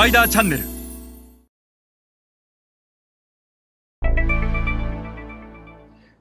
[0.00, 0.62] パイダーチャンネル。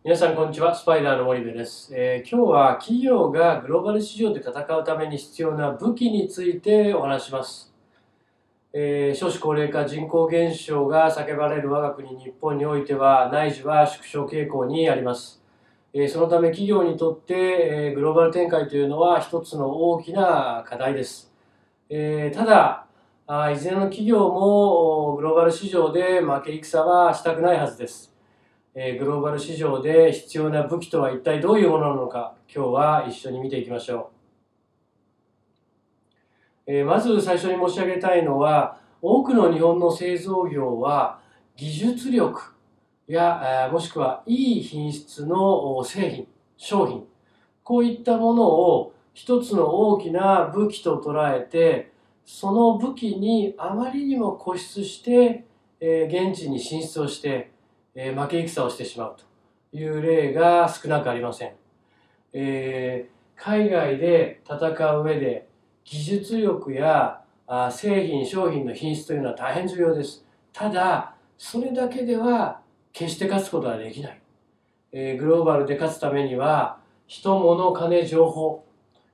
[0.03, 0.75] 皆さんこんにちは。
[0.75, 7.73] スパイダーの森部です、えー今日は企業がグローバル市場で戦うために必要な武器についてお話します、
[8.73, 15.41] えー少子高齢化人口減少が叫ばれる我が国日本においては内需は縮小傾向にあります、
[15.93, 21.31] えーそのため企業にとって、えーグローバル展開というのは一つの大きな課題です、
[21.87, 22.85] えーただ
[23.31, 28.11] あいずれの企業もグローバル市場で負け戦はしたくないはずです。
[28.73, 34.09] えグローバル市場で必要な武器とは一体どういうものなのか今日は一緒に見ていきましょ
[36.65, 41.19] う、えまず最初に申し上げたいのは多くの日本の製造業は
[41.55, 42.55] 技術力
[43.05, 47.05] や、えーもしくはいい品質の製品商品
[47.63, 55.45] こういったものを一つの大きな武器と捉えてその武器にあまりにも固執して、
[55.79, 57.51] えー現地に進出をして
[57.95, 61.53] えー負け戦をしてしまうという例が少なくありません、
[62.33, 65.47] えー海外で戦う上で
[65.85, 70.25] 技術力やあ製品商品の品質というのは大変重要です。
[70.51, 72.59] ただそれだけでは
[72.91, 74.21] 決して勝つことはできない、
[74.91, 78.65] えーグローバルで勝つためには人物金情報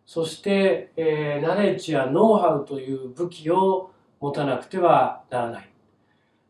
[0.06, 5.70] そして、えーナレッジやノウハウという武器を持たなくてはならない、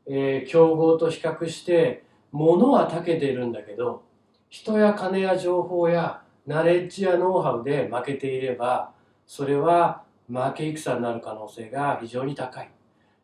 [0.08, 4.04] えー競合と比較して物は長けているんだけど
[4.50, 8.92] 人や金や情報やナレッジやノウハウで負けていれば
[9.26, 12.70] それは負け戦になる可能性が非常に高い、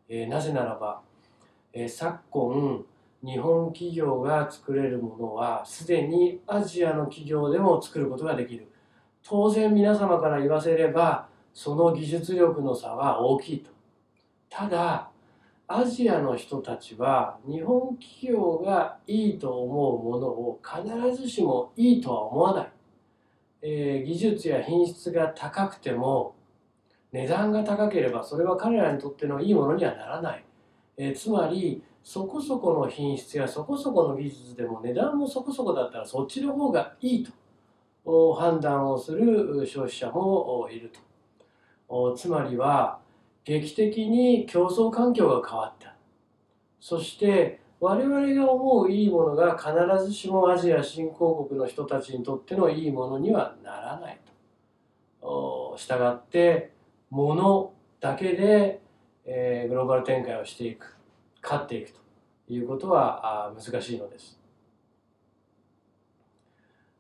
[0.08, 1.02] えーなぜならば、
[1.74, 2.86] えー昨今
[3.24, 8.71] 日本企業が作れるものはすでにアジアの企業でも作ることができる。
[9.24, 13.72] 当然皆様から言わせればその技術力の差は大きいと。
[14.50, 15.10] ただ
[15.68, 22.72] アジアの人たちは日本企業がいいと思うものを必ずしもいいとは思わない、
[23.62, 26.36] えー技術や品質が高くても
[27.14, 30.44] 値段が高ければそれは彼らにとってのいいものにはならない、
[30.98, 37.32] えーつまりそこそこの品質やそこそこの技術でも値段もそこそこだったらそっちの方がいいと。
[38.04, 40.92] 判断をする消費者もいる
[41.88, 42.16] と。
[42.16, 43.00] つまりは
[43.44, 45.96] 劇的に競争環境が変わった。
[46.80, 49.72] そして我々が思ういいものが必
[50.06, 54.20] ずしもアジア新興国の人たちにとってのいいものにはならない
[55.22, 55.78] と。
[55.78, 56.74] したがって
[57.10, 58.82] 物だけで、
[59.26, 60.98] えーグローバル展開をしていく
[61.42, 62.00] 勝っていくと
[62.50, 64.40] いうことは難しいのです、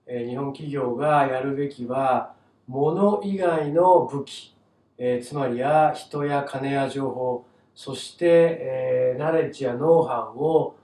[0.07, 2.34] 日本企業がやるべきは
[2.67, 4.56] 物以外の武器
[4.97, 10.75] えーつまりや人や金や情報そして、えーナレッジやノウハウを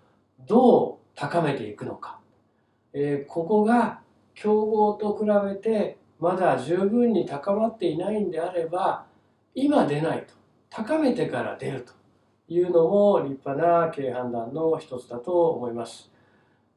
[0.48, 2.20] どう高めていくのか、
[2.94, 4.02] えーここが
[4.34, 9.06] 競合と比べてまだ十分に高まっていないんであれば
[9.54, 10.34] 今出ないと。
[10.70, 11.94] 高めてから出ると。
[12.50, 16.10] いうのも立派な経営判断の一つだと思います、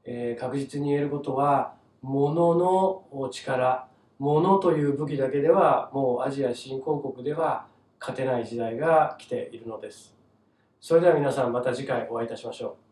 [0.04, 3.88] えー確実に言えることは物の力
[4.18, 7.66] 物という武器だけではもうアジア新興国では
[7.98, 10.14] 勝てない時代が来ているのです。
[10.80, 12.89] それでは皆さんまた次回お会いいたしましょう。